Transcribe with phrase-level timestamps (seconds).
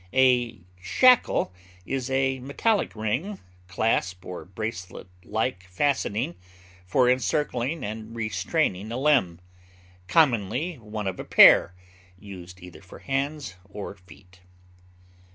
[0.15, 1.53] A shackle
[1.85, 6.33] is a metallic ring, clasp, or bracelet like fastening
[6.87, 9.39] for encircling and restraining a limb:
[10.07, 11.75] commonly one of a pair,
[12.17, 14.39] used either for hands or feet.